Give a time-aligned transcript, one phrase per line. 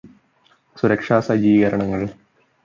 [0.77, 2.07] സുരക്ഷാ സജ്ജീകരണങ്ങള്